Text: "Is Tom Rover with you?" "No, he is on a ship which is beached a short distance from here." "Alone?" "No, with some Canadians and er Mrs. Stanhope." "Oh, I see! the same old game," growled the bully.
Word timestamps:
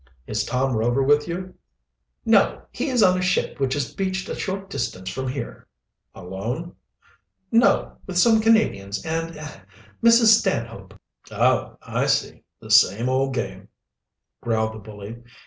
"Is 0.25 0.43
Tom 0.43 0.75
Rover 0.75 1.03
with 1.03 1.27
you?" 1.27 1.53
"No, 2.25 2.63
he 2.71 2.89
is 2.89 3.03
on 3.03 3.19
a 3.19 3.21
ship 3.21 3.59
which 3.59 3.75
is 3.75 3.93
beached 3.93 4.27
a 4.29 4.35
short 4.35 4.67
distance 4.67 5.11
from 5.11 5.27
here." 5.27 5.67
"Alone?" 6.15 6.75
"No, 7.51 7.97
with 8.07 8.17
some 8.17 8.41
Canadians 8.41 9.05
and 9.05 9.35
er 9.35 9.67
Mrs. 10.01 10.39
Stanhope." 10.39 10.95
"Oh, 11.29 11.77
I 11.83 12.07
see! 12.07 12.41
the 12.59 12.71
same 12.71 13.09
old 13.09 13.35
game," 13.35 13.67
growled 14.41 14.73
the 14.73 14.79
bully. 14.79 15.21